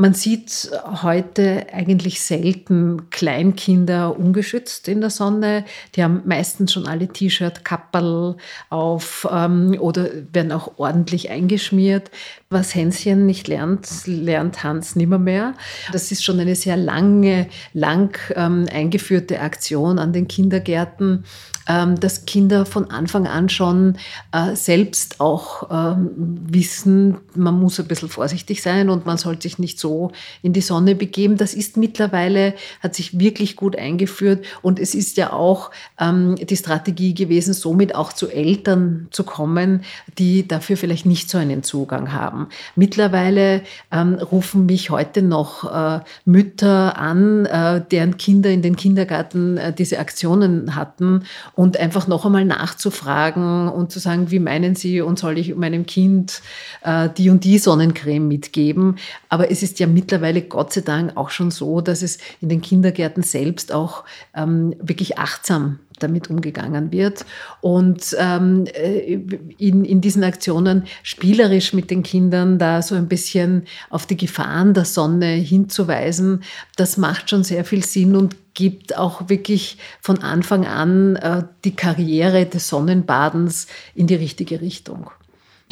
Man 0.00 0.14
sieht 0.14 0.70
heute 1.02 1.66
eigentlich 1.74 2.22
selten 2.22 3.10
Kleinkinder 3.10 4.18
ungeschützt 4.18 4.88
in 4.88 5.02
der 5.02 5.10
Sonne. 5.10 5.66
Die 5.94 6.02
haben 6.02 6.22
meistens 6.24 6.72
schon 6.72 6.86
alle 6.86 7.08
T-Shirt, 7.08 7.66
Kapperl 7.66 8.38
auf 8.70 9.28
ähm, 9.30 9.76
oder 9.78 10.08
werden 10.32 10.52
auch 10.52 10.78
ordentlich 10.78 11.28
eingeschmiert. 11.28 12.10
Was 12.48 12.74
Hänschen 12.74 13.26
nicht 13.26 13.46
lernt, 13.46 14.06
lernt 14.06 14.64
Hans 14.64 14.96
nimmermehr. 14.96 15.52
Das 15.92 16.10
ist 16.10 16.24
schon 16.24 16.40
eine 16.40 16.56
sehr 16.56 16.78
lange, 16.78 17.48
lang 17.74 18.18
ähm, 18.36 18.68
eingeführte 18.72 19.40
Aktion 19.40 19.98
an 19.98 20.14
den 20.14 20.28
Kindergärten 20.28 21.24
dass 21.70 22.26
Kinder 22.26 22.66
von 22.66 22.90
Anfang 22.90 23.26
an 23.26 23.48
schon 23.48 23.96
äh, 24.32 24.56
selbst 24.56 25.20
auch 25.20 25.68
ähm, 25.70 26.10
wissen, 26.48 27.18
man 27.34 27.58
muss 27.58 27.78
ein 27.78 27.86
bisschen 27.86 28.08
vorsichtig 28.08 28.62
sein 28.62 28.90
und 28.90 29.06
man 29.06 29.18
sollte 29.18 29.42
sich 29.42 29.58
nicht 29.58 29.78
so 29.78 30.10
in 30.42 30.52
die 30.52 30.62
Sonne 30.62 30.94
begeben. 30.94 31.36
Das 31.36 31.54
ist 31.54 31.76
mittlerweile, 31.76 32.54
hat 32.80 32.94
sich 32.94 33.18
wirklich 33.18 33.56
gut 33.56 33.76
eingeführt 33.76 34.44
und 34.62 34.78
es 34.78 34.94
ist 34.94 35.16
ja 35.16 35.32
auch 35.32 35.70
ähm, 36.00 36.36
die 36.36 36.56
Strategie 36.56 37.14
gewesen, 37.14 37.54
somit 37.54 37.94
auch 37.94 38.12
zu 38.12 38.28
Eltern 38.28 39.08
zu 39.10 39.24
kommen, 39.24 39.82
die 40.18 40.48
dafür 40.48 40.76
vielleicht 40.76 41.06
nicht 41.06 41.30
so 41.30 41.38
einen 41.38 41.62
Zugang 41.62 42.12
haben. 42.12 42.48
Mittlerweile 42.74 43.62
rufen 43.92 44.66
mich 44.66 44.90
heute 44.90 45.22
noch 45.22 45.70
äh, 45.70 46.00
Mütter 46.24 46.98
an, 46.98 47.46
äh, 47.46 47.82
deren 47.90 48.16
Kinder 48.16 48.50
in 48.50 48.62
den 48.62 48.76
Kindergarten 48.76 49.58
diese 49.76 49.98
Aktionen 49.98 50.74
hatten 50.74 51.24
und 51.60 51.76
einfach 51.76 52.06
noch 52.06 52.24
einmal 52.24 52.46
nachzufragen 52.46 53.68
und 53.68 53.92
zu 53.92 53.98
sagen, 53.98 54.30
wie 54.30 54.38
meinen 54.38 54.76
Sie 54.76 55.02
und 55.02 55.18
soll 55.18 55.36
ich 55.36 55.54
meinem 55.54 55.84
Kind 55.84 56.40
äh, 56.82 57.10
die 57.10 57.28
und 57.28 57.44
die 57.44 57.58
Sonnencreme 57.58 58.26
mitgeben. 58.26 58.96
Aber 59.28 59.50
es 59.50 59.62
ist 59.62 59.78
ja 59.78 59.86
mittlerweile 59.86 60.40
Gott 60.40 60.72
sei 60.72 60.80
Dank 60.80 61.18
auch 61.18 61.28
schon 61.28 61.50
so, 61.50 61.82
dass 61.82 62.00
es 62.00 62.16
in 62.40 62.48
den 62.48 62.62
Kindergärten 62.62 63.22
selbst 63.22 63.74
auch 63.74 64.04
ähm, 64.34 64.74
wirklich 64.80 65.18
achtsam 65.18 65.80
damit 66.02 66.30
umgegangen 66.30 66.92
wird 66.92 67.24
und 67.60 68.16
ähm, 68.18 68.66
äh, 68.66 69.14
in, 69.58 69.84
in 69.84 70.00
diesen 70.00 70.24
Aktionen 70.24 70.84
spielerisch 71.02 71.72
mit 71.72 71.90
den 71.90 72.02
Kindern 72.02 72.58
da 72.58 72.82
so 72.82 72.94
ein 72.94 73.08
bisschen 73.08 73.64
auf 73.88 74.06
die 74.06 74.16
Gefahren 74.16 74.74
der 74.74 74.84
Sonne 74.84 75.32
hinzuweisen, 75.32 76.42
das 76.76 76.96
macht 76.96 77.30
schon 77.30 77.44
sehr 77.44 77.64
viel 77.64 77.84
Sinn 77.84 78.16
und 78.16 78.36
gibt 78.54 78.96
auch 78.96 79.28
wirklich 79.28 79.78
von 80.00 80.18
Anfang 80.18 80.66
an 80.66 81.16
äh, 81.16 81.44
die 81.64 81.76
Karriere 81.76 82.46
des 82.46 82.68
Sonnenbadens 82.68 83.66
in 83.94 84.06
die 84.06 84.16
richtige 84.16 84.60
Richtung. 84.60 85.10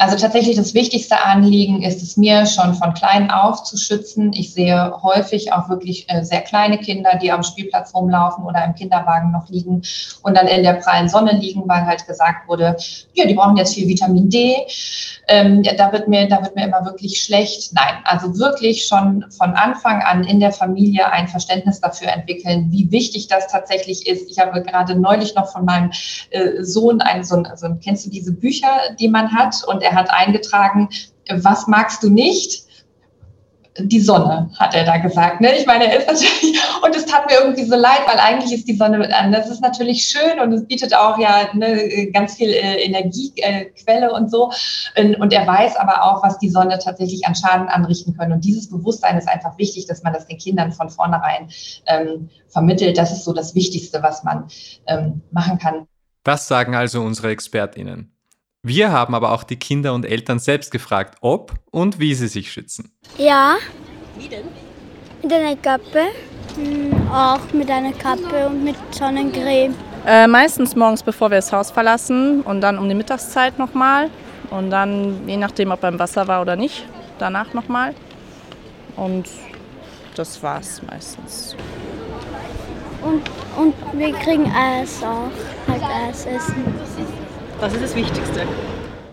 Also 0.01 0.15
tatsächlich 0.15 0.55
das 0.55 0.73
wichtigste 0.73 1.25
Anliegen 1.25 1.83
ist 1.83 2.01
es 2.01 2.15
mir 2.15 2.45
schon 2.45 2.73
von 2.73 2.93
klein 2.93 3.29
auf 3.29 3.63
zu 3.63 3.75
schützen. 3.75 4.31
Ich 4.31 4.53
sehe 4.53 4.93
häufig 5.03 5.51
auch 5.51 5.67
wirklich 5.67 6.05
äh, 6.07 6.23
sehr 6.23 6.39
kleine 6.39 6.77
Kinder, 6.77 7.19
die 7.21 7.33
am 7.33 7.43
Spielplatz 7.43 7.93
rumlaufen 7.93 8.45
oder 8.45 8.63
im 8.63 8.75
Kinderwagen 8.75 9.33
noch 9.33 9.49
liegen 9.49 9.81
und 10.23 10.37
dann 10.37 10.47
in 10.47 10.63
der 10.63 10.75
prallen 10.75 11.09
Sonne 11.09 11.33
liegen, 11.33 11.63
weil 11.67 11.85
halt 11.85 12.07
gesagt 12.07 12.47
wurde, 12.47 12.77
ja, 13.13 13.27
die 13.27 13.33
brauchen 13.33 13.57
jetzt 13.57 13.75
viel 13.75 13.89
Vitamin 13.89 14.29
D. 14.29 14.55
Ähm, 15.27 15.63
da 15.63 15.91
wird 15.91 16.07
mir, 16.07 16.29
da 16.29 16.41
wird 16.43 16.55
mir 16.55 16.65
immer 16.65 16.85
wirklich 16.85 17.21
schlecht. 17.21 17.73
Nein, 17.73 17.95
also 18.05 18.39
wirklich 18.39 18.85
schon 18.85 19.25
von 19.37 19.51
Anfang 19.51 20.01
an 20.01 20.23
in 20.23 20.39
der 20.39 20.53
Familie 20.53 21.11
ein 21.11 21.27
Verständnis 21.27 21.81
dafür 21.81 22.07
entwickeln, 22.07 22.67
wie 22.71 22.89
wichtig 22.89 23.27
das 23.27 23.47
tatsächlich 23.47 24.07
ist. 24.07 24.31
Ich 24.31 24.39
habe 24.39 24.63
gerade 24.63 24.95
neulich 24.95 25.35
noch 25.35 25.51
von 25.51 25.65
meinem 25.65 25.91
äh, 26.29 26.63
Sohn 26.63 27.01
einen, 27.01 27.25
so, 27.25 27.35
ein, 27.35 27.79
kennst 27.83 28.05
du 28.05 28.09
diese 28.09 28.31
Bücher, 28.31 28.71
die 28.97 29.09
man 29.09 29.33
hat? 29.33 29.61
Und 29.67 29.83
er 29.89 29.95
hat 29.95 30.11
eingetragen, 30.11 30.89
was 31.29 31.67
magst 31.67 32.03
du 32.03 32.09
nicht? 32.09 32.67
Die 33.81 34.01
Sonne, 34.01 34.49
hat 34.57 34.75
er 34.75 34.83
da 34.83 34.97
gesagt. 34.97 35.39
Ne? 35.39 35.57
Ich 35.57 35.65
meine, 35.65 35.85
er 35.85 35.99
ist 35.99 36.07
natürlich, 36.07 36.59
und 36.83 36.93
es 36.93 37.05
tat 37.05 37.27
mir 37.27 37.37
irgendwie 37.39 37.63
so 37.63 37.77
leid, 37.77 38.01
weil 38.07 38.19
eigentlich 38.19 38.51
ist 38.51 38.67
die 38.67 38.75
Sonne 38.75 39.15
an. 39.15 39.31
Das 39.31 39.49
ist 39.49 39.61
natürlich 39.61 40.03
schön 40.03 40.39
und 40.41 40.51
es 40.51 40.65
bietet 40.67 40.93
auch 40.93 41.17
ja 41.17 41.47
ne, 41.53 42.11
ganz 42.11 42.35
viel 42.35 42.49
äh, 42.49 42.83
Energiequelle 42.83 44.07
äh, 44.07 44.11
und 44.11 44.29
so. 44.29 44.51
Und 44.97 45.31
er 45.31 45.47
weiß 45.47 45.77
aber 45.77 46.03
auch, 46.03 46.23
was 46.23 46.39
die 46.39 46.49
Sonne 46.49 46.79
tatsächlich 46.79 47.25
an 47.25 47.35
Schaden 47.35 47.69
anrichten 47.69 48.17
können. 48.17 48.33
Und 48.33 48.43
dieses 48.43 48.69
Bewusstsein 48.69 49.17
ist 49.17 49.29
einfach 49.29 49.57
wichtig, 49.57 49.85
dass 49.85 50.03
man 50.03 50.11
das 50.11 50.27
den 50.27 50.39
Kindern 50.39 50.73
von 50.73 50.89
vornherein 50.89 51.49
ähm, 51.85 52.29
vermittelt. 52.49 52.97
Das 52.97 53.13
ist 53.13 53.23
so 53.23 53.31
das 53.31 53.55
Wichtigste, 53.55 54.03
was 54.03 54.23
man 54.23 54.47
ähm, 54.87 55.21
machen 55.31 55.57
kann. 55.57 55.87
Das 56.23 56.49
sagen 56.49 56.75
also 56.75 57.01
unsere 57.01 57.29
ExpertInnen. 57.29 58.18
Wir 58.61 58.91
haben 58.91 59.15
aber 59.15 59.31
auch 59.31 59.43
die 59.43 59.55
Kinder 59.55 59.93
und 59.93 60.05
Eltern 60.05 60.37
selbst 60.37 60.71
gefragt, 60.71 61.17
ob 61.21 61.53
und 61.71 61.99
wie 61.99 62.13
sie 62.13 62.27
sich 62.27 62.51
schützen. 62.51 62.91
Ja. 63.17 63.55
Wie 64.17 64.27
denn? 64.27 64.47
Mit 65.23 65.31
einer 65.31 65.55
Kappe. 65.55 66.07
Hm, 66.55 67.09
auch 67.09 67.39
mit 67.53 67.71
einer 67.71 67.93
Kappe 67.93 68.47
und 68.47 68.65
mit 68.65 68.75
Sonnencreme. 68.91 69.73
Äh, 70.05 70.27
meistens 70.27 70.75
morgens, 70.75 71.01
bevor 71.03 71.29
wir 71.31 71.37
das 71.37 71.53
Haus 71.53 71.71
verlassen 71.71 72.41
und 72.41 72.59
dann 72.59 72.77
um 72.77 72.89
die 72.89 72.95
Mittagszeit 72.95 73.57
nochmal. 73.57 74.09
Und 74.49 74.71
dann, 74.71 75.25
je 75.25 75.37
nachdem, 75.37 75.71
ob 75.71 75.81
er 75.83 75.89
im 75.89 75.99
Wasser 75.99 76.27
war 76.27 76.41
oder 76.41 76.57
nicht, 76.57 76.85
danach 77.17 77.53
nochmal. 77.53 77.95
Und 78.97 79.29
das 80.15 80.43
war's 80.43 80.81
meistens. 80.83 81.55
Und, 83.01 83.21
und 83.57 83.73
wir 83.97 84.11
kriegen 84.15 84.51
Eis 84.51 85.01
auch, 85.01 85.31
halt 85.71 85.83
Eis 85.83 86.25
essen. 86.25 86.65
Das 87.61 87.73
ist 87.73 87.83
das 87.83 87.95
Wichtigste. 87.95 88.47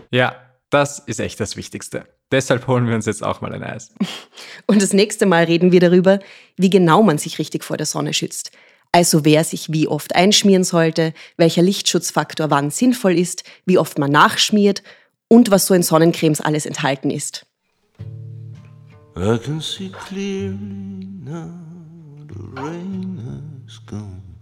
Ja, 0.09 0.35
das 0.69 0.99
ist 0.99 1.19
echt 1.19 1.37
das 1.41 1.57
Wichtigste. 1.57 2.05
Deshalb 2.31 2.65
holen 2.67 2.87
wir 2.87 2.95
uns 2.95 3.05
jetzt 3.05 3.21
auch 3.21 3.41
mal 3.41 3.53
ein 3.53 3.61
Eis. 3.61 3.93
Und 4.67 4.81
das 4.81 4.93
nächste 4.93 5.25
Mal 5.25 5.43
reden 5.43 5.73
wir 5.73 5.81
darüber, 5.81 6.19
wie 6.55 6.69
genau 6.69 7.03
man 7.03 7.17
sich 7.17 7.39
richtig 7.39 7.65
vor 7.65 7.75
der 7.75 7.85
Sonne 7.85 8.13
schützt. 8.13 8.51
Also 8.93 9.25
wer 9.25 9.43
sich 9.43 9.73
wie 9.73 9.89
oft 9.89 10.15
einschmieren 10.15 10.63
sollte, 10.63 11.13
welcher 11.35 11.61
Lichtschutzfaktor 11.61 12.49
wann 12.49 12.71
sinnvoll 12.71 13.17
ist, 13.19 13.43
wie 13.65 13.77
oft 13.77 13.99
man 13.99 14.11
nachschmiert 14.11 14.81
und 15.27 15.51
was 15.51 15.65
so 15.65 15.73
in 15.73 15.83
Sonnencremes 15.83 16.39
alles 16.39 16.65
enthalten 16.65 17.09
ist. 17.09 17.45
I 19.17 19.37
can 19.37 19.59
see 19.59 19.89
clearly 19.89 21.05
now 21.21 21.51
the 22.29 22.61
rain 22.61 23.19
has 23.65 23.77
gone. 23.85 24.36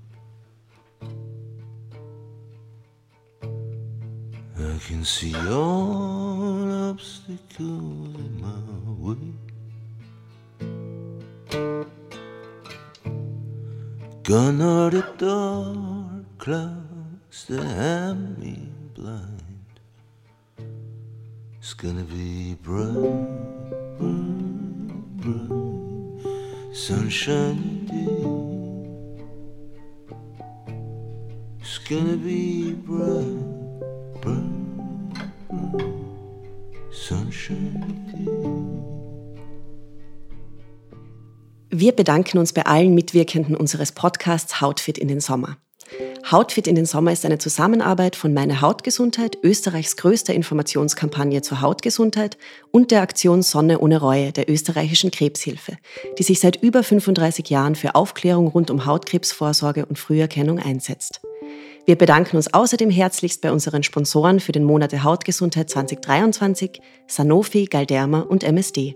I 4.57 4.77
can 4.87 5.03
see 5.03 5.35
all 5.35 6.89
obstacles 6.91 8.15
in 8.15 8.41
my 8.41 8.55
way. 9.03 9.33
Gone 14.23 14.61
are 14.61 14.89
the 14.89 15.01
dark 15.17 16.37
clouds 16.37 17.45
that 17.49 17.65
have 17.65 18.37
me 18.39 18.69
blind. 18.93 19.79
It's 21.59 21.73
gonna 21.73 22.05
be 22.05 22.55
bright, 22.55 22.93
bright, 23.99 25.17
bright, 25.17 26.73
sunshiny 26.73 27.87
day. 27.87 28.23
It's 31.59 31.77
gonna 31.79 32.15
be 32.15 32.71
bright. 32.71 33.44
Wir 41.69 41.91
bedanken 41.91 42.39
uns 42.39 42.53
bei 42.53 42.65
allen 42.65 42.95
Mitwirkenden 42.95 43.55
unseres 43.55 43.91
Podcasts 43.91 44.59
Hautfit 44.61 44.97
in 44.97 45.07
den 45.07 45.19
Sommer. 45.19 45.57
Hautfit 46.31 46.65
in 46.65 46.73
den 46.73 46.87
Sommer 46.87 47.11
ist 47.11 47.23
eine 47.23 47.37
Zusammenarbeit 47.37 48.15
von 48.15 48.33
Meine 48.33 48.61
Hautgesundheit, 48.61 49.37
Österreichs 49.43 49.97
größter 49.97 50.33
Informationskampagne 50.33 51.43
zur 51.43 51.61
Hautgesundheit 51.61 52.39
und 52.71 52.89
der 52.89 53.03
Aktion 53.03 53.43
Sonne 53.43 53.77
ohne 53.79 53.99
Reue 53.99 54.31
der 54.31 54.49
österreichischen 54.49 55.11
Krebshilfe, 55.11 55.77
die 56.17 56.23
sich 56.23 56.39
seit 56.39 56.63
über 56.63 56.81
35 56.81 57.47
Jahren 57.51 57.75
für 57.75 57.93
Aufklärung 57.93 58.47
rund 58.47 58.71
um 58.71 58.85
Hautkrebsvorsorge 58.85 59.85
und 59.85 59.99
Früherkennung 59.99 60.57
einsetzt. 60.57 61.21
Wir 61.85 61.95
bedanken 61.95 62.37
uns 62.37 62.53
außerdem 62.53 62.89
herzlichst 62.89 63.41
bei 63.41 63.51
unseren 63.51 63.83
Sponsoren 63.83 64.39
für 64.39 64.51
den 64.51 64.63
Monat 64.63 64.91
der 64.91 65.03
Hautgesundheit 65.03 65.69
2023, 65.69 66.81
Sanofi, 67.07 67.65
Galderma 67.65 68.21
und 68.21 68.43
MSD. 68.43 68.95